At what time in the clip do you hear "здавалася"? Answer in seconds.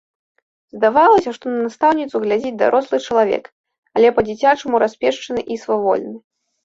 0.75-1.33